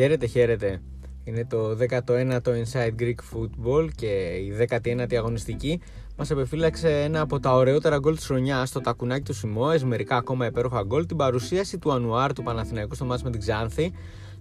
Χαίρετε, 0.00 0.26
χαίρετε. 0.26 0.80
Είναι 1.24 1.46
το 1.46 1.76
19ο 1.90 2.40
Inside 2.40 3.00
Greek 3.00 3.14
Football 3.32 3.88
και 3.94 4.06
η 4.06 4.66
19η 4.70 5.14
αγωνιστική 5.14 5.80
μας 6.16 6.30
επεφύλαξε 6.30 7.02
ένα 7.02 7.20
από 7.20 7.40
τα 7.40 7.54
ωραιότερα 7.54 7.98
γκολ 7.98 8.16
της 8.16 8.26
χρονιάς 8.26 8.68
στο 8.68 8.80
τακουνάκι 8.80 9.24
του 9.24 9.34
Σιμόε, 9.34 9.80
μερικά 9.84 10.16
ακόμα 10.16 10.46
υπέροχα 10.46 10.82
γκολ, 10.82 11.06
την 11.06 11.16
παρουσίαση 11.16 11.78
του 11.78 11.92
Ανουάρ 11.92 12.32
του 12.32 12.42
Παναθηναϊκού 12.42 12.94
στο 12.94 13.04
μάτς 13.04 13.22
με 13.22 13.30
την 13.30 13.40
Ξάνθη, 13.40 13.92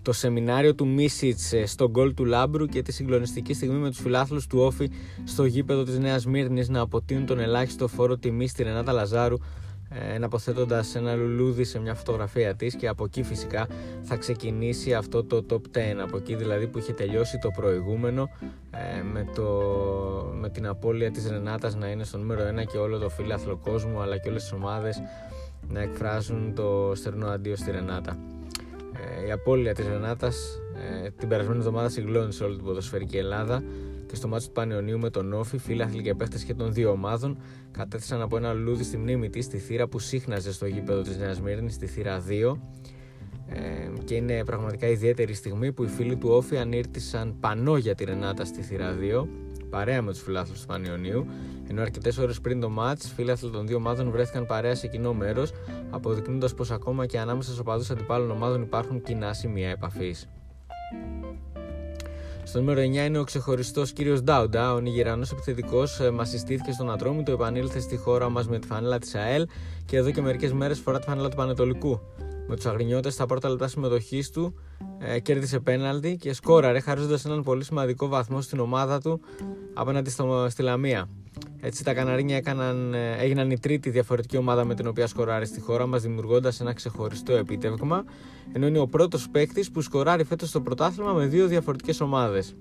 το 0.02 0.14
σεμινάριο 0.14 0.76
του 0.76 0.88
Μίσιτς 0.88 1.54
στο 1.66 1.90
γκολ 1.90 2.14
του 2.14 2.26
Λάμπρου 2.26 2.66
και 2.66 2.82
τη 2.82 2.92
συγκλονιστική 2.92 3.54
στιγμή 3.54 3.78
με 3.78 3.90
τους 3.90 4.00
φιλάθλους 4.00 4.48
του 4.48 4.60
Όφη 4.60 4.90
στο 5.24 5.46
γήπεδο 5.46 5.84
της 5.84 6.00
Νέας 6.00 6.26
Μύρνης 6.26 6.70
να 6.70 6.82
αποτείνουν 6.82 7.26
τον 7.26 7.40
ελάχιστο 7.40 7.88
φόρο 7.88 8.18
τιμή 8.18 8.48
στη 8.48 8.64
Ρενάτα 8.64 8.92
Λαζάρου 8.92 9.38
εναποθέτοντας 9.90 10.96
ένα 10.96 11.16
λουλούδι 11.16 11.64
σε 11.64 11.80
μια 11.80 11.94
φωτογραφία 11.94 12.56
της 12.56 12.76
και 12.76 12.88
από 12.88 13.04
εκεί 13.04 13.24
φυσικά 13.24 13.68
θα 14.02 14.16
ξεκινήσει 14.16 14.94
αυτό 14.94 15.24
το 15.24 15.46
top 15.50 15.78
10 15.78 15.80
από 16.04 16.18
εκεί 16.18 16.36
δηλαδή 16.36 16.68
που 16.68 16.78
είχε 16.78 16.94
τελειώσει 16.94 17.38
το 17.38 17.52
προηγούμενο 17.52 18.30
ε, 18.72 19.02
με, 19.02 19.28
το, 19.36 19.50
με 20.40 20.50
την 20.50 20.68
απώλεια 20.68 21.12
της 21.12 21.30
Ρενάτας 21.30 21.76
να 21.76 21.88
είναι 21.88 22.04
στο 22.04 22.18
νούμερο 22.18 22.42
1 22.62 22.66
και 22.72 22.78
όλο 22.78 22.98
το 22.98 23.10
φίλαθλο 23.10 23.58
κόσμο 23.58 24.00
αλλά 24.00 24.18
και 24.18 24.30
όλες 24.30 24.42
τις 24.42 24.52
ομάδες 24.52 25.02
να 25.70 25.82
εκφράσουν 25.82 26.54
το 26.56 26.92
στερνό 26.96 27.28
αντίο 27.28 27.56
στη 27.56 27.72
Ρενάτα. 27.72 28.18
Ε, 29.22 29.28
η 29.28 29.32
απώλεια 29.32 29.74
της 29.74 29.88
Ρενάτας 29.88 30.60
ε, 31.04 31.10
την 31.10 31.28
περασμένη 31.28 31.58
εβδομάδα 31.60 31.90
συγκλώνησε 31.90 32.44
όλη 32.44 32.56
την 32.56 32.66
ποδοσφαιρική 32.66 33.18
Ελλάδα 33.18 33.64
και 34.08 34.16
στο 34.16 34.28
μάτσο 34.28 34.48
του 34.48 34.54
Πανεωνίου 34.54 35.00
με 35.00 35.10
τον 35.10 35.34
Όφη, 35.34 35.58
φίλαθλοι 35.58 36.02
και 36.02 36.14
παίχτες 36.14 36.44
και 36.44 36.54
των 36.54 36.74
δύο 36.74 36.92
ομάδων 36.92 37.38
κατέθεσαν 37.72 38.22
από 38.22 38.38
ένα 38.38 38.54
λουλούδι 38.54 38.84
στη 38.84 38.98
μνήμη 38.98 39.30
της 39.30 39.46
στη 39.46 39.58
θύρα 39.58 39.88
που 39.88 40.00
σύχναζε 40.00 40.54
στο 40.54 40.66
γήπεδο 40.66 41.02
της 41.02 41.18
Νέας 41.18 41.42
Μύρνης, 41.42 41.74
στη 41.74 41.88
θύρα 41.88 42.20
2. 42.20 42.60
Ε, 43.50 43.60
και 44.04 44.16
είναι 44.16 44.44
πραγματικά 44.44 44.88
ιδιαίτερη 44.88 45.34
στιγμή 45.34 45.72
που 45.72 45.84
οι 45.84 45.88
φίλοι 45.88 46.16
του 46.16 46.30
Όφη 46.30 46.58
ανήρτησαν 46.58 47.36
πανό 47.40 47.78
για 47.78 47.96
τη 47.96 48.04
Ρενάτα 48.04 48.46
στη 48.46 48.62
θύρα 48.62 48.96
2 49.00 49.28
παρέα 49.70 50.02
με 50.02 50.12
τους 50.12 50.22
φιλάθλους 50.22 50.62
του 50.62 50.66
Πανιωνίου, 50.66 51.26
ενώ 51.68 51.82
αρκετές 51.82 52.18
ώρες 52.18 52.42
πριν 52.42 52.60
το 52.60 52.70
μάτς, 52.70 53.12
φίλαθλοι 53.12 53.50
των 53.50 53.68
δύο 53.68 53.76
ομάδων 53.76 54.12
βρέθηκαν 54.12 54.46
παρέα 54.46 54.76
σε 54.76 54.88
κοινό 54.88 55.14
μέρος, 55.14 55.52
αποδεικνύοντας 55.90 56.54
πως 56.54 56.72
ακόμα 56.72 57.06
και 57.06 57.20
ανάμεσα 57.20 57.48
στους 57.48 57.60
οπαδούς 57.60 57.90
αντιπάλων 57.90 58.32
ομάδων 58.32 58.62
υπάρχουν 58.62 59.02
κοινά 59.02 59.34
σημεία 59.34 59.70
επαφής. 59.70 60.28
Στο 62.48 62.60
νούμερο 62.60 62.82
9 62.82 62.84
είναι 62.84 63.20
ο 63.20 63.24
ξεχωριστός 63.24 63.92
κύριος 63.92 64.22
Ντάουντα. 64.22 64.74
Ο 64.74 64.80
Νιγηρανό 64.80 65.26
επιθετικός 65.32 66.00
ε, 66.00 66.12
μας 66.12 66.30
συστήθηκε 66.30 66.72
στον 66.72 66.92
Ατρόμητο, 66.92 67.32
επανήλθε 67.32 67.80
στη 67.80 67.98
χώρα 67.98 68.30
μας 68.30 68.48
με 68.48 68.60
τη 68.60 68.68
φανέλα 68.68 69.00
της 69.00 69.16
ΑΕΛ 69.16 69.48
και 69.86 69.98
εδώ 69.98 70.12
και 70.12 70.22
μερικές 70.22 70.54
μέρες 70.54 70.80
φορά 70.80 71.00
τη 71.00 71.06
φανέλα 71.06 71.30
του 71.30 71.36
Πανετολικού. 71.36 72.00
Με 72.48 72.56
τους 72.56 72.66
Αγρινιώτες 72.66 73.14
στα 73.14 73.26
πρώτα 73.26 73.50
λεπτά 73.50 73.68
συμμετοχής 73.68 74.30
του 74.30 74.54
ε, 75.00 75.20
κέρδισε 75.20 75.60
πέναλτι 75.60 76.16
και 76.16 76.34
σκόραρε, 76.34 76.80
χαρίζοντας 76.80 77.26
έναν 77.26 77.44
πολύ 77.44 77.64
σημαντικό 77.64 78.08
βαθμό 78.08 78.42
στην 78.42 78.60
ομάδα 78.60 79.00
του 79.00 79.22
απέναντι 79.74 80.10
στο, 80.10 80.48
στη 80.50 80.62
Λαμία. 80.62 81.10
Έτσι 81.62 81.84
τα 81.84 81.94
Καναρίνια 81.94 82.36
έκαναν, 82.36 82.94
ε, 82.94 83.16
έγιναν 83.20 83.52
η 83.52 83.60
τρίτη 83.60 83.90
διαφορετική 83.90 84.38
ομάδα 84.38 84.66
με 84.66 84.76
την 84.76 84.88
οποία 84.88 85.08
σκοράρει 85.08 85.46
στη 85.46 85.60
χώρα 85.60 85.86
μας 85.86 86.02
δημιουργώντας 86.02 86.60
ένα 86.60 86.74
ξεχωριστό 86.74 87.34
επίτευγμα 87.34 88.04
ενώ 88.54 88.68
είναι 88.68 88.80
ο 88.80 88.88
πρώτος 88.88 89.30
παίκτης 89.30 89.72
που 89.72 89.82
σκοράρει 89.82 90.24
φέτος 90.24 90.50
στο 90.50 90.62
πρωτάθλημα 90.62 91.14
με 91.14 91.26
δύο 91.26 91.48
διαφορετικές 91.48 92.02
ομάδες. 92.02 92.56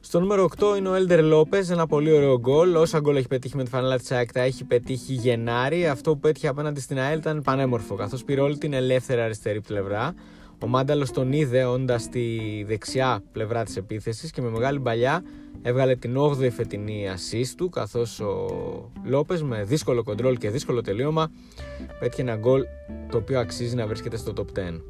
Στο 0.00 0.20
νούμερο 0.20 0.48
8 0.58 0.76
είναι 0.76 0.88
ο 0.88 0.94
Έλντερ 0.94 1.24
Λόπες, 1.24 1.70
ένα 1.70 1.86
πολύ 1.86 2.12
ωραίο 2.12 2.38
γκολ. 2.38 2.74
Όσα 2.76 3.00
γκολ 3.00 3.16
έχει 3.16 3.26
πετύχει 3.28 3.56
με 3.56 3.64
τη 3.64 3.70
φανέλα 3.70 3.98
της 3.98 4.12
ΑΕΚ 4.12 4.32
τα 4.32 4.40
έχει 4.40 4.64
πετύχει 4.64 5.12
Γενάρη. 5.12 5.88
Αυτό 5.88 6.12
που 6.12 6.18
πέτυχε 6.18 6.48
απέναντι 6.48 6.80
στην 6.80 6.98
ΑΕΛ 6.98 7.18
ήταν 7.18 7.42
πανέμορφο, 7.42 7.94
καθώς 7.94 8.24
πήρε 8.24 8.40
όλη 8.40 8.58
την 8.58 8.72
ελεύθερη 8.72 9.20
αριστερή 9.20 9.60
πλευρά. 9.60 10.14
Ο 10.62 10.66
Μάνταλος 10.66 11.10
τον 11.10 11.32
είδε 11.32 11.64
όντας 11.64 12.02
στη 12.02 12.64
δεξιά 12.68 13.22
πλευρά 13.32 13.64
της 13.64 13.76
επίθεσης 13.76 14.30
και 14.30 14.42
με 14.42 14.48
μεγάλη 14.48 14.80
παλιά 14.80 15.22
έβγαλε 15.62 15.96
την 15.96 16.16
8η 16.18 16.50
φετινή 16.50 17.06
assist 17.14 17.52
του 17.56 17.68
καθώς 17.68 18.20
ο 18.20 18.46
Λόπες 19.04 19.42
με 19.42 19.64
δύσκολο 19.64 20.02
κοντρόλ 20.02 20.36
και 20.36 20.50
δύσκολο 20.50 20.80
τελείωμα 20.80 21.30
πέτυχε 21.98 22.22
ένα 22.22 22.36
γκολ 22.36 22.62
το 23.10 23.16
οποίο 23.16 23.38
αξίζει 23.38 23.74
να 23.74 23.86
βρίσκεται 23.86 24.16
στο 24.16 24.32
top 24.36 24.58
10. 24.58 24.80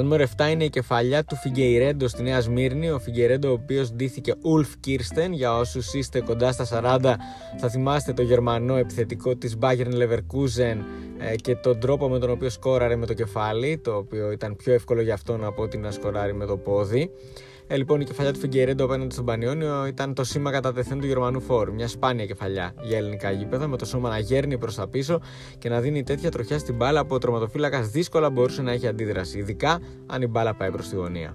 Στο 0.00 0.08
νούμερο 0.08 0.30
7 0.36 0.50
είναι 0.50 0.64
η 0.64 0.70
κεφαλιά 0.70 1.24
του 1.24 1.36
Φιγκεϊρέντο 1.36 2.08
στη 2.08 2.22
Νέα 2.22 2.40
Σμύρνη. 2.40 2.90
Ο 2.90 2.98
Φιγκεϊρέντο, 2.98 3.48
ο 3.48 3.52
οποίος 3.52 3.92
ντύθηκε 3.92 4.34
Ουλφ 4.42 4.76
Κίρστεν. 4.80 5.32
Για 5.32 5.56
όσους 5.56 5.94
είστε 5.94 6.20
κοντά 6.20 6.52
στα 6.52 6.66
40, 7.00 7.14
θα 7.58 7.68
θυμάστε 7.68 8.12
το 8.12 8.22
γερμανό 8.22 8.76
επιθετικό 8.76 9.36
της 9.36 9.56
Bayern 9.60 9.92
Leverkusen 9.92 10.76
ε, 11.18 11.36
και 11.36 11.56
τον 11.56 11.80
τρόπο 11.80 12.08
με 12.08 12.18
τον 12.18 12.30
οποίο 12.30 12.50
σκόραρε 12.50 12.96
με 12.96 13.06
το 13.06 13.14
κεφάλι, 13.14 13.78
το 13.78 13.96
οποίο 13.96 14.30
ήταν 14.30 14.56
πιο 14.56 14.72
εύκολο 14.72 15.02
για 15.02 15.14
αυτόν 15.14 15.44
από 15.44 15.62
ότι 15.62 15.78
να 15.78 15.90
σκοράρει 15.90 16.34
με 16.34 16.46
το 16.46 16.56
πόδι. 16.56 17.10
Ε, 17.72 17.76
λοιπόν, 17.76 18.00
η 18.00 18.04
κεφαλιά 18.04 18.32
του 18.32 18.38
Φιγκερέντο 18.38 18.84
απέναντι 18.84 19.12
στον 19.12 19.24
Πανιόνιο 19.24 19.86
ήταν 19.86 20.14
το 20.14 20.24
σήμα 20.24 20.50
κατά 20.50 20.72
τεθέν 20.72 21.00
του 21.00 21.06
Γερμανού 21.06 21.40
φόρου. 21.40 21.74
Μια 21.74 21.88
σπάνια 21.88 22.26
κεφαλιά 22.26 22.74
για 22.82 22.98
ελληνικά 22.98 23.30
γήπεδα, 23.30 23.66
με 23.66 23.76
το 23.76 23.84
σώμα 23.84 24.08
να 24.08 24.18
γέρνει 24.18 24.58
προς 24.58 24.74
τα 24.74 24.88
πίσω 24.88 25.20
και 25.58 25.68
να 25.68 25.80
δίνει 25.80 26.02
τέτοια 26.02 26.30
τροχιά 26.30 26.58
στην 26.58 26.74
μπάλα 26.74 27.04
που 27.06 27.14
ο 27.14 27.18
τροματοφύλακας 27.18 27.88
δύσκολα 27.88 28.30
μπορούσε 28.30 28.62
να 28.62 28.72
έχει 28.72 28.86
αντίδραση, 28.86 29.38
ειδικά 29.38 29.80
αν 30.06 30.22
η 30.22 30.26
μπάλα 30.26 30.54
πάει 30.54 30.70
προς 30.70 30.88
τη 30.88 30.96
γωνία. 30.96 31.34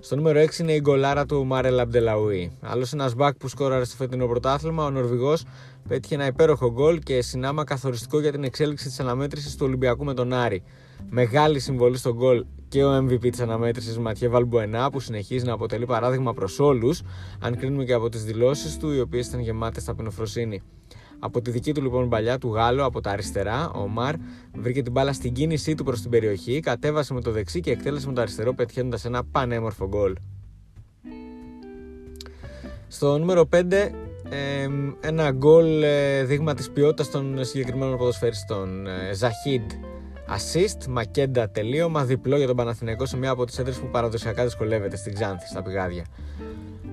Στο 0.00 0.16
νούμερο 0.16 0.40
6 0.40 0.58
είναι 0.58 0.72
η 0.72 0.80
γκολάρα 0.80 1.26
του 1.26 1.44
Μάρελ 1.44 1.78
Αμπτελαούι. 1.78 2.52
Άλλος 2.60 2.92
ένας 2.92 3.14
μπακ 3.14 3.36
που 3.36 3.48
σκόραρε 3.48 3.84
στο 3.84 3.96
φετινό 3.96 4.26
πρωτάθλημα, 4.26 4.84
ο 4.84 4.90
Νορβηγός 4.90 5.44
πέτυχε 5.88 6.14
ένα 6.14 6.26
υπέροχο 6.26 6.70
γκολ 6.72 6.98
και 6.98 7.22
συνάμα 7.22 7.64
καθοριστικό 7.64 8.20
για 8.20 8.32
την 8.32 8.44
εξέλιξη 8.44 8.88
της 8.88 9.00
αναμέτρησης 9.00 9.56
του 9.56 9.66
Ολυμπιακού 9.66 10.04
με 10.04 10.14
τον 10.14 10.32
Άρη. 10.32 10.62
Μεγάλη 11.10 11.58
συμβολή 11.58 11.96
στο 11.96 12.14
γκολ 12.14 12.44
και 12.74 12.84
ο 12.84 12.96
MVP 12.96 13.30
της 13.30 13.40
αναμέτρησης 13.40 13.98
Ματιέ 13.98 14.28
Βαλμπουενά 14.28 14.90
που 14.90 15.00
συνεχίζει 15.00 15.44
να 15.44 15.52
αποτελεί 15.52 15.86
παράδειγμα 15.86 16.32
προς 16.32 16.58
όλους, 16.58 17.02
αν 17.40 17.56
κρίνουμε 17.56 17.84
και 17.84 17.92
από 17.92 18.08
τις 18.08 18.24
δηλώσεις 18.24 18.76
του, 18.76 18.92
οι 18.92 19.00
οποίες 19.00 19.26
ήταν 19.26 19.40
γεμάτες 19.40 19.84
ταπεινοφροσύνη. 19.84 20.62
Από 21.18 21.40
τη 21.40 21.50
δική 21.50 21.72
του 21.74 21.82
λοιπόν 21.82 22.08
παλιά 22.08 22.38
του 22.38 22.52
Γάλλου, 22.52 22.84
από 22.84 23.00
τα 23.00 23.10
αριστερά, 23.10 23.70
ο 23.70 23.88
Μαρ 23.88 24.14
βρήκε 24.54 24.82
την 24.82 24.92
μπάλα 24.92 25.12
στην 25.12 25.32
κίνησή 25.32 25.74
του 25.74 25.84
προς 25.84 26.00
την 26.00 26.10
περιοχή, 26.10 26.60
κατέβασε 26.60 27.14
με 27.14 27.20
το 27.20 27.30
δεξί 27.30 27.60
και 27.60 27.70
εκτέλεσε 27.70 28.06
με 28.06 28.12
το 28.12 28.20
αριστερό, 28.20 28.54
πετυχαίνοντας 28.54 29.04
ένα 29.04 29.24
πανέμορφο 29.24 29.88
γκολ. 29.88 30.14
Στο 32.88 33.18
νούμερο 33.18 33.48
5, 33.52 33.90
ένα 35.00 35.30
γκολ 35.30 35.82
ε, 35.82 36.24
δείγμα 36.24 36.54
της 36.54 36.70
ποιότητας 36.70 37.10
των 37.10 37.44
συγκεκριμένων 37.44 37.96
ποδοσφαιριστών. 37.96 38.86
Ε, 38.86 39.12
Ζαχίντ 39.12 39.70
assist, 40.28 40.86
μακέντα 40.88 41.50
τελείωμα, 41.50 42.04
διπλό 42.04 42.36
για 42.36 42.46
τον 42.46 42.56
Παναθηναϊκό 42.56 43.06
σε 43.06 43.16
μια 43.16 43.30
από 43.30 43.44
τις 43.44 43.58
έδρες 43.58 43.76
που 43.76 43.88
παραδοσιακά 43.90 44.44
δυσκολεύεται 44.44 44.96
στην 44.96 45.14
Ξάνθη, 45.14 45.46
στα 45.46 45.62
πηγάδια. 45.62 46.04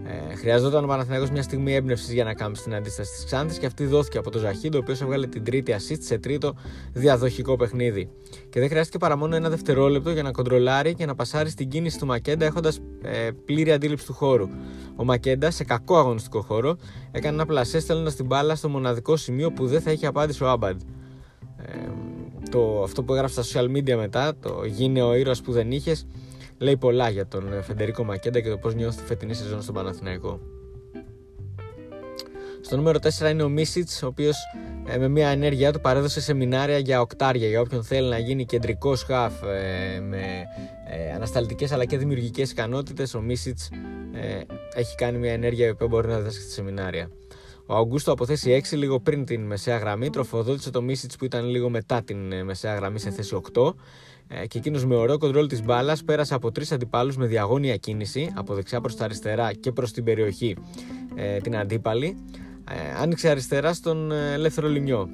Ε, 0.05 0.35
χρειαζόταν 0.35 0.83
ο 0.83 0.87
Παναθηναϊκός 0.87 1.29
μια 1.29 1.41
στιγμή 1.41 1.75
έμπνευσης 1.75 2.13
για 2.13 2.23
να 2.23 2.33
κάνει 2.33 2.55
την 2.55 2.75
αντίσταση 2.75 3.11
της 3.11 3.25
Ξάνθης 3.25 3.57
και 3.57 3.65
αυτή 3.65 3.85
δόθηκε 3.85 4.17
από 4.17 4.29
τον 4.29 4.41
Ζαχίντο, 4.41 4.77
ο 4.77 4.81
οποίος 4.81 5.01
έβγαλε 5.01 5.27
την 5.27 5.43
τρίτη 5.43 5.75
assist 5.77 5.99
σε 5.99 6.17
τρίτο 6.17 6.53
διαδοχικό 6.93 7.55
παιχνίδι. 7.55 8.09
Και 8.49 8.59
δεν 8.59 8.69
χρειάστηκε 8.69 8.97
παρά 8.97 9.17
μόνο 9.17 9.35
ένα 9.35 9.49
δευτερόλεπτο 9.49 10.11
για 10.11 10.23
να 10.23 10.31
κοντρολάρει 10.31 10.93
και 10.93 11.05
να 11.05 11.15
πασάρει 11.15 11.49
στην 11.49 11.69
κίνηση 11.69 11.99
του 11.99 12.05
Μακέντα 12.05 12.45
έχοντας 12.45 12.79
ε, 13.01 13.29
πλήρη 13.45 13.71
αντίληψη 13.71 14.05
του 14.05 14.13
χώρου. 14.13 14.47
Ο 14.95 15.03
Μακέντα, 15.03 15.51
σε 15.51 15.63
κακό 15.63 15.97
αγωνιστικό 15.97 16.41
χώρο, 16.41 16.77
έκανε 17.11 17.35
ένα 17.35 17.45
πλασέ 17.45 17.79
στέλνοντας 17.79 18.15
την 18.15 18.25
μπάλα 18.25 18.55
στο 18.55 18.69
μοναδικό 18.69 19.15
σημείο 19.15 19.51
που 19.51 19.67
δεν 19.67 19.81
θα 19.81 19.91
έχει 19.91 20.05
απάντηση 20.05 20.43
ο 20.43 20.49
Άμπαντ. 20.49 20.81
Ε, 21.57 21.89
το, 22.51 22.83
αυτό 22.83 23.03
που 23.03 23.13
έγραψε 23.13 23.43
στα 23.43 23.61
social 23.61 23.65
media 23.77 23.95
μετά, 23.95 24.35
το 24.41 24.65
γίνε 24.65 25.01
ο 25.01 25.15
ήρωας 25.15 25.41
που 25.41 25.51
δεν 25.51 25.71
είχες, 25.71 26.07
λέει 26.57 26.77
πολλά 26.77 27.09
για 27.09 27.27
τον 27.27 27.53
ε, 27.53 27.61
Φεντερίκο 27.61 28.03
Μακέντα 28.03 28.39
και 28.39 28.49
το 28.49 28.57
πώς 28.57 28.75
νιώθει 28.75 28.97
τη 28.97 29.03
φετινή 29.03 29.33
σεζόν 29.33 29.61
στον 29.61 29.75
Παναθηναϊκό. 29.75 30.39
Στο 32.61 32.75
νούμερο 32.75 32.99
4 33.19 33.31
είναι 33.31 33.43
ο 33.43 33.49
Μίσιτς, 33.49 34.03
ο 34.03 34.07
οποίος 34.07 34.35
ε, 34.85 34.97
με 34.97 35.07
μια 35.07 35.29
ενέργειά 35.29 35.71
του 35.71 35.81
παρέδωσε 35.81 36.21
σεμινάρια 36.21 36.77
για 36.77 37.01
οκτάρια 37.01 37.47
για 37.47 37.61
όποιον 37.61 37.83
θέλει 37.83 38.09
να 38.09 38.17
γίνει 38.17 38.45
κεντρικό 38.45 38.95
χαφ 38.95 39.33
ε, 39.43 39.99
με 39.99 40.43
ε, 40.89 41.13
ανασταλτικές 41.15 41.71
αλλά 41.71 41.85
και 41.85 41.97
δημιουργικές 41.97 42.51
ικανότητες. 42.51 43.13
Ο 43.13 43.21
Μίσιτς 43.21 43.69
ε, 44.13 44.41
έχει 44.73 44.95
κάνει 44.95 45.17
μια 45.17 45.31
ενέργεια 45.31 45.65
η 45.65 45.69
οποία 45.69 45.87
μπορεί 45.87 46.07
να 46.07 46.17
διδάσκει 46.17 46.41
στη 46.41 46.51
σεμινάρια. 46.51 47.09
Ο 47.65 47.75
Αγκούστο 47.75 48.11
από 48.11 48.25
θέση 48.25 48.61
6 48.71 48.77
λίγο 48.77 48.99
πριν 48.99 49.25
την 49.25 49.41
μεσαία 49.41 49.77
γραμμή 49.77 50.09
τροφοδότησε 50.09 50.69
το 50.69 50.81
Μίσιτς 50.81 51.15
που 51.15 51.25
ήταν 51.25 51.45
λίγο 51.45 51.69
μετά 51.69 52.01
την 52.01 52.31
ε, 52.31 52.43
μεσαία 52.43 52.75
γραμμή 52.75 52.99
σε 52.99 53.09
θέση 53.11 53.41
8 53.53 53.73
ε, 54.27 54.47
και 54.47 54.57
εκείνος 54.57 54.85
με 54.85 54.95
ωραίο 54.95 55.17
κοντρόλ 55.17 55.47
της 55.47 55.63
μπάλας 55.63 56.03
πέρασε 56.03 56.33
από 56.33 56.51
τρεις 56.51 56.71
αντιπάλους 56.71 57.17
με 57.17 57.25
διαγώνια 57.25 57.75
κίνηση 57.77 58.33
από 58.35 58.53
δεξιά 58.53 58.81
προς 58.81 58.95
τα 58.95 59.03
αριστερά 59.03 59.53
και 59.53 59.71
προς 59.71 59.91
την 59.91 60.03
περιοχή 60.03 60.55
ε, 61.15 61.37
την 61.37 61.55
αντίπαλη. 61.57 62.17
άνοιξε 63.01 63.29
αριστερά 63.29 63.73
στον 63.73 64.11
ελεύθερο 64.11 64.67
λιμιό. 64.67 65.09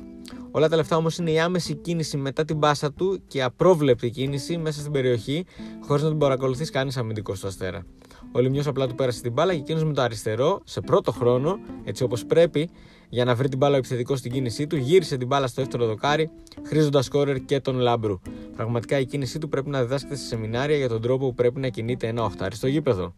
Όλα 0.52 0.70
τα 0.70 0.76
λεφτά 0.76 0.96
όμως 0.96 1.18
είναι 1.18 1.32
η 1.32 1.40
άμεση 1.40 1.76
κίνηση 1.76 2.18
μετά 2.18 2.46
την 2.46 2.58
μπάσα 2.58 2.94
του 2.94 3.22
και 3.28 3.44
απρόβλεπτη 3.44 4.10
κίνηση 4.10 4.58
μέσα 4.58 4.80
στην 4.80 4.92
περιοχή 4.92 5.46
χωρίς 5.88 6.04
να 6.04 6.10
την 6.10 6.18
παρακολουθείς 6.18 6.70
κανείς 6.70 6.98
αμυντικός 6.98 7.38
στο 7.38 7.48
αστέρα. 7.48 7.86
Ο 8.32 8.40
Λιμιός 8.40 8.68
απλά 8.68 8.88
του 8.88 8.96
πέρασε 8.96 9.22
την 9.22 9.32
μπάλα 9.32 9.54
και 9.54 9.60
εκείνο 9.60 9.86
με 9.86 9.94
το 9.94 10.02
αριστερό, 10.02 10.62
σε 10.64 10.82
πρώτο 10.82 11.12
χρόνο, 11.12 11.60
έτσι 11.84 12.04
όπως 12.04 12.26
πρέπει, 12.26 12.70
για 13.10 13.26
να 13.26 13.36
βρει 13.36 13.50
την 13.50 13.58
μπάλα 13.58 13.76
ο 13.76 13.78
επιθετικός 13.78 14.20
στην 14.20 14.32
κίνησή 14.32 14.68
του, 14.68 14.76
γύρισε 14.76 15.18
την 15.18 15.28
μπάλα 15.28 15.48
στο 15.48 15.62
δεύτερο 15.62 15.86
δοκάρι, 15.86 16.30
χρήζοντας 16.68 17.06
σκόρερ 17.06 17.40
και 17.40 17.60
τον 17.60 17.80
Λάμπρου. 17.80 18.20
Πραγματικά 18.56 19.00
η 19.00 19.06
κίνησή 19.06 19.40
του 19.40 19.50
πρέπει 19.50 19.70
να 19.70 19.82
διδάσκεται 19.82 20.16
σε 20.16 20.26
σεμινάρια 20.26 20.78
για 20.78 20.88
τον 20.88 21.02
τρόπο 21.02 21.28
που 21.28 21.34
πρέπει 21.34 21.60
να 21.60 21.68
κινείται 21.68 22.08
ένα 22.08 22.24
οχτάρι 22.24 22.56
στο 22.56 22.68
γήπεδο. 22.68 23.14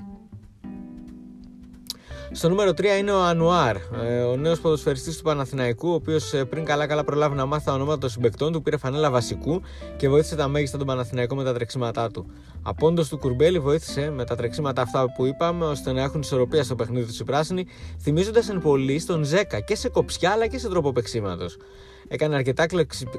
Στο 2.31 2.49
νούμερο 2.49 2.71
3 2.71 2.83
είναι 2.99 3.11
ο 3.11 3.23
Ανουάρ, 3.23 3.75
ε, 3.75 4.21
ο 4.21 4.35
νέος 4.35 4.59
ποδοσφαιριστής 4.59 5.17
του 5.17 5.23
Παναθηναϊκού, 5.23 5.89
ο 5.89 5.93
οποίος 5.93 6.33
ε, 6.33 6.43
πριν 6.45 6.65
καλά-καλά 6.65 7.03
προλάβει 7.03 7.35
να 7.35 7.45
μάθει 7.45 7.65
τα 7.65 7.73
ονόματα 7.73 7.97
των 7.97 8.09
συμπεκτών 8.09 8.51
του, 8.51 8.61
πήρε 8.61 8.77
φανέλα 8.77 9.11
βασικού 9.11 9.61
και 9.97 10.09
βοήθησε 10.09 10.35
τα 10.35 10.47
μέγιστα 10.47 10.77
τον 10.77 10.87
Παναθηναϊκό 10.87 11.35
με 11.35 11.43
τα 11.43 11.53
τρεξίματά 11.53 12.11
του. 12.11 12.31
Απόντος 12.63 13.09
του 13.09 13.17
Κουρμπέλη 13.17 13.59
βοήθησε 13.59 14.09
με 14.09 14.25
τα 14.25 14.35
τρεξίματα 14.35 14.81
αυτά 14.81 15.05
που 15.15 15.25
είπαμε, 15.25 15.65
ώστε 15.65 15.91
να 15.91 16.01
έχουν 16.01 16.21
ισορροπία 16.21 16.63
στο 16.63 16.75
παιχνίδι 16.75 17.05
τους 17.05 17.19
οι 17.19 17.23
πράσινοι, 17.23 17.65
θυμίζοντας 18.01 18.49
εν 18.49 18.59
πολύ 18.59 18.99
στον 18.99 19.23
Ζέκα 19.23 19.59
και 19.59 19.75
σε 19.75 19.89
κοψιά 19.89 20.31
αλλά 20.31 20.47
και 20.47 20.57
σε 20.57 20.69
τρόπο 20.69 20.91
παίξήματος. 20.91 21.57
Έκανε 22.07 22.35
αρκετά 22.35 22.65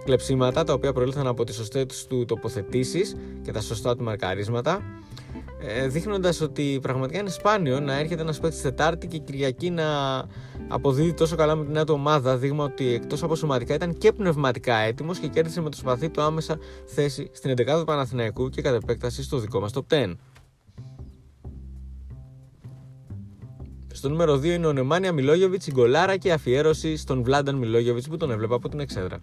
κλεψίματα 0.05 0.65
τα 0.65 0.73
οποία 0.73 0.93
προήλθαν 0.93 1.27
από 1.27 1.45
τις 1.45 1.55
σωστές 1.55 1.85
τους 1.87 2.07
τοποθετήσεις 2.27 3.17
και 3.43 3.53
τα 3.53 3.61
σωστά 3.61 3.97
του 3.97 4.03
μαρκαρίσματα 4.03 4.83
ε, 5.30 5.30
δείχνοντας 5.89 6.41
ότι 6.41 6.79
πραγματικά 6.83 7.19
είναι 7.19 7.31
σπάνιο 7.31 7.81
να 7.81 7.99
έρχεται 7.99 8.23
ένας 8.23 8.41
παίκτης 8.41 8.61
Τετάρτη 8.61 9.07
και 9.07 9.19
Κυριακή 9.19 9.71
να 9.71 9.85
αποδίδει 10.69 11.15
τόσο 11.15 11.37
καλά 11.37 11.55
με 11.55 11.65
την 11.65 11.73
νέα 11.73 11.85
του 11.85 11.95
ομάδα. 11.95 12.37
Δείγμα 12.37 12.65
ότι 12.65 12.95
εκτός 12.95 13.23
από 13.23 13.35
σωματικά 13.35 13.75
ήταν 13.75 13.99
και 13.99 14.13
πνευματικά 14.13 14.77
έτοιμος 14.77 15.19
και 15.19 15.29
κέρδισε 15.29 15.61
με 15.61 15.71
το 15.71 15.77
σπαθί 15.77 16.09
του 16.09 16.23
άμεσα 16.23 16.59
θέση 16.85 17.31
στην 17.33 17.51
11η 17.51 17.79
του 17.79 17.85
Παναθηναϊκού 17.85 18.49
και 18.49 18.63
κατ' 18.63 18.83
επέκταση 18.83 19.23
στο 19.23 19.39
δικό 19.39 19.61
μας 19.61 19.73
top 19.75 19.95
10. 19.95 20.15
Στο 23.93 24.09
νούμερο 24.09 24.35
2 24.35 24.45
είναι 24.45 24.67
ο 24.67 24.73
Νεμάνια 24.73 25.13
Μιλόγεβιτς, 25.13 25.67
η 25.67 25.73
γκολάρα 25.73 26.17
και 26.17 26.33
αφιέρωση 26.33 26.97
στον 26.97 27.23
Βλάνταν 27.23 27.55
Μιλόγεβιτς 27.55 28.09
που 28.09 28.17
τον 28.17 28.31
έβλεπα 28.31 28.55
από 28.55 28.69
την 28.69 28.81
Εξέδρα. 28.81 29.19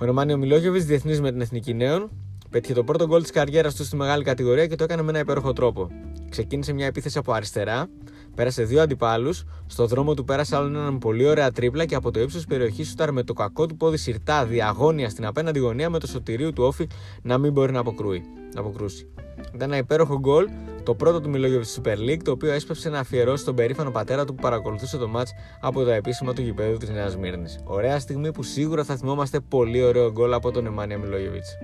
Ο 0.00 0.04
Νεμάνια 0.04 0.36
Μιλόγεβιτς, 0.36 0.84
διεθνής 0.84 1.20
με 1.20 1.30
την 1.30 1.40
Εθνική 1.40 1.74
Νέων, 1.74 2.10
Πέτυχε 2.50 2.74
το 2.74 2.84
πρώτο 2.84 3.06
γκολ 3.06 3.22
της 3.22 3.30
καριέρας 3.30 3.74
του 3.74 3.84
στη 3.84 3.96
μεγάλη 3.96 4.24
κατηγορία 4.24 4.66
και 4.66 4.74
το 4.76 4.84
έκανε 4.84 5.02
με 5.02 5.10
ένα 5.10 5.18
υπέροχο 5.18 5.52
τρόπο. 5.52 5.88
Ξεκίνησε 6.30 6.72
μια 6.72 6.86
επίθεση 6.86 7.18
από 7.18 7.32
αριστερά, 7.32 7.86
πέρασε 8.34 8.64
δύο 8.64 8.82
αντιπάλους, 8.82 9.44
στο 9.66 9.86
δρόμο 9.86 10.14
του 10.14 10.24
πέρασε 10.24 10.56
άλλον 10.56 10.76
έναν 10.76 10.98
πολύ 10.98 11.26
ωραία 11.26 11.50
τρίπλα 11.50 11.84
και 11.84 11.94
από 11.94 12.10
το 12.10 12.20
ύψος 12.20 12.36
της 12.36 12.46
περιοχής 12.46 12.88
σου 12.88 13.12
με 13.12 13.22
το 13.22 13.32
κακό 13.32 13.66
του 13.66 13.76
πόδι 13.76 13.96
σιρτά 13.96 14.44
διαγώνια 14.44 15.08
στην 15.08 15.26
απέναντι 15.26 15.58
γωνία 15.58 15.90
με 15.90 15.98
το 15.98 16.06
σωτηρίο 16.06 16.52
του 16.52 16.64
όφη 16.64 16.86
να 17.22 17.38
μην 17.38 17.52
μπορεί 17.52 17.72
να, 17.72 17.80
αποκρούει, 17.80 18.22
να 18.54 18.60
αποκρούσει. 18.60 19.08
Ήταν 19.54 19.68
ένα 19.68 19.76
υπέροχο 19.76 20.18
γκολ, 20.18 20.48
το 20.82 20.94
πρώτο 20.94 21.20
του 21.20 21.28
Μιλόγιο 21.28 21.62
στη 21.62 21.80
Super 21.84 21.96
League, 21.96 22.22
το 22.24 22.30
οποίο 22.30 22.52
έσπευσε 22.52 22.88
να 22.88 22.98
αφιερώσει 22.98 23.44
τον 23.44 23.54
περήφανο 23.54 23.90
πατέρα 23.90 24.24
του 24.24 24.34
που 24.34 24.42
παρακολουθούσε 24.42 24.96
το 24.96 25.10
match 25.16 25.28
από 25.60 25.84
τα 25.84 25.94
επίσημα 25.94 26.32
του 26.32 26.42
γηπέδου 26.42 26.76
της 26.76 26.88
Νέας 26.88 27.16
Μύρνης. 27.16 27.60
Ωραία 27.64 27.98
στιγμή 27.98 28.32
που 28.32 28.42
σίγουρα 28.42 28.84
θα 28.84 28.96
θυμόμαστε 28.96 29.40
πολύ 29.40 29.82
ωραίο 29.82 30.12
γκολ 30.12 30.32
από 30.32 30.50
τον 30.50 30.66
Εμάνια 30.66 30.98
Μιλόγεβιτς. 30.98 31.56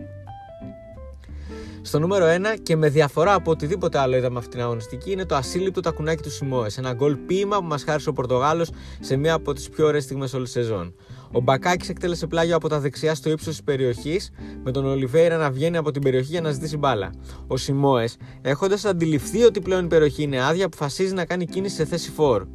Στο 1.86 1.98
νούμερο 1.98 2.26
1 2.26 2.56
και 2.62 2.76
με 2.76 2.88
διαφορά 2.88 3.34
από 3.34 3.50
οτιδήποτε 3.50 3.98
άλλο 3.98 4.16
είδαμε 4.16 4.38
αυτή 4.38 4.50
την 4.50 4.60
αγωνιστική 4.60 5.12
είναι 5.12 5.24
το 5.24 5.34
ασύλληπτο 5.34 5.80
τακουνάκι 5.80 6.22
του 6.22 6.30
Σιμόε. 6.30 6.68
Ένα 6.76 6.92
γκολ 6.92 7.16
ποίημα 7.16 7.58
που 7.58 7.64
μας 7.64 7.84
χάρισε 7.84 8.08
ο 8.08 8.12
Πορτογάλος 8.12 8.70
σε 9.00 9.16
μία 9.16 9.34
από 9.34 9.52
τις 9.52 9.68
πιο 9.68 9.86
ωραίες 9.86 10.02
στιγμές 10.02 10.34
όλης 10.34 10.52
της 10.52 10.62
σεζόν. 10.62 10.94
Ο 11.32 11.40
Μπακάκης 11.40 11.88
εκτέλεσε 11.88 12.26
πλάγιο 12.26 12.56
από 12.56 12.68
τα 12.68 12.80
δεξιά 12.80 13.14
στο 13.14 13.30
ύψος 13.30 13.48
της 13.48 13.62
περιοχής, 13.62 14.30
με 14.64 14.70
τον 14.70 14.86
Ολιβέηρα 14.86 15.36
να 15.36 15.50
βγαίνει 15.50 15.76
από 15.76 15.90
την 15.90 16.02
περιοχή 16.02 16.30
για 16.30 16.40
να 16.40 16.50
ζητήσει 16.50 16.76
μπάλα. 16.76 17.10
Ο 17.46 17.56
Σιμόε, 17.56 18.08
έχοντας 18.42 18.84
αντιληφθεί 18.84 19.42
ότι 19.42 19.60
πλέον 19.60 19.84
η 19.84 19.88
περιοχή 19.88 20.22
είναι 20.22 20.44
άδεια, 20.44 20.66
αποφασίζει 20.66 21.14
να 21.14 21.24
κάνει 21.24 21.44
κίνηση 21.44 21.74
σε 21.74 21.84
θέση 21.84 22.10
φόρ. 22.10 22.46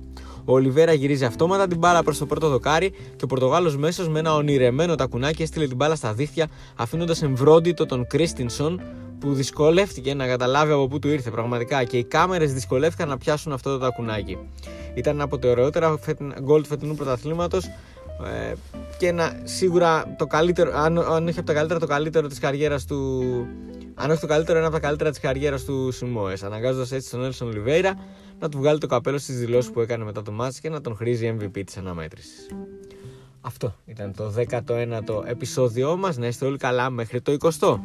Ο 0.45 0.53
Ολιβέρα 0.53 0.93
γυρίζει 0.93 1.25
αυτόματα 1.25 1.67
την 1.67 1.77
μπάλα 1.77 2.03
προς 2.03 2.17
το 2.17 2.25
πρώτο 2.25 2.49
δοκάρι 2.49 2.89
και 2.89 3.23
ο 3.23 3.27
Πορτογάλος 3.27 3.77
μέσος 3.77 4.09
με 4.09 4.19
ένα 4.19 4.35
ονειρεμένο 4.35 4.95
τακουνάκι 4.95 5.41
έστειλε 5.41 5.67
την 5.67 5.75
μπάλα 5.75 5.95
στα 5.95 6.13
δίχτυα, 6.13 6.47
αφήνοντας 6.75 7.21
εμβρόντιτο 7.21 7.85
τον 7.85 8.07
Κρίστινσον 8.07 8.81
που 9.19 9.33
δυσκολεύτηκε 9.33 10.13
να 10.13 10.27
καταλάβει 10.27 10.71
από 10.71 10.87
πού 10.87 10.99
του 10.99 11.07
ήρθε 11.07 11.29
πραγματικά 11.29 11.83
και 11.83 11.97
οι 11.97 12.03
κάμερες 12.03 12.53
δυσκολεύτηκαν 12.53 13.07
να 13.09 13.17
πιάσουν 13.17 13.51
αυτό 13.51 13.71
το 13.71 13.77
τακουνάκι. 13.77 14.37
Ήταν 14.93 15.13
ένα 15.13 15.23
από 15.23 15.37
τα 15.37 15.49
ωραιότερα 15.49 15.99
γκολ 16.41 16.61
του 16.61 16.67
φετινού 16.67 16.95
πρωταθλήματος 16.95 17.69
ε, 18.25 18.53
και 18.97 19.07
ένα, 19.07 19.41
σίγουρα 19.43 20.15
το 20.17 20.25
καλύτερο, 20.25 20.71
αν, 20.73 20.97
αν 20.97 21.27
όχι 21.27 21.37
από 21.37 21.47
τα 21.47 21.53
καλύτερα, 21.53 21.79
το 21.79 21.87
καλύτερο 21.87 22.27
της 22.27 22.39
καριέρας 22.39 22.85
του. 22.85 23.21
Αν 23.95 24.11
όχι 24.11 24.19
το 24.19 24.27
καλύτερο, 24.27 24.57
ένα 24.57 24.67
από 24.67 24.75
τα 24.75 24.81
καλύτερα 24.81 25.09
της 25.09 25.19
καριέρας 25.19 25.63
του 25.63 25.91
Σιμόε. 25.91 26.33
Αναγκάζοντας 26.43 26.91
έτσι 26.91 27.09
τον 27.09 27.23
Έλσον 27.23 27.51
Λιβέιρα 27.51 27.95
να 28.39 28.49
του 28.49 28.57
βγάλει 28.57 28.79
το 28.79 28.87
καπέλο 28.87 29.17
στις 29.17 29.39
δηλώσεις 29.39 29.71
που 29.71 29.79
έκανε 29.79 30.03
μετά 30.03 30.21
το 30.21 30.31
μάτς 30.31 30.59
και 30.59 30.69
να 30.69 30.81
τον 30.81 30.95
χρήζει 30.95 31.37
MVP 31.39 31.61
της 31.65 31.77
αναμέτρησης. 31.77 32.47
Αυτό 33.41 33.75
ήταν 33.85 34.13
το 34.15 34.33
19ο 34.49 35.25
επεισόδιό 35.25 35.97
μας. 35.97 36.17
Να 36.17 36.27
είστε 36.27 36.45
όλοι 36.45 36.57
καλά 36.57 36.89
μέχρι 36.89 37.21
το 37.21 37.35
20ο. 37.39 37.79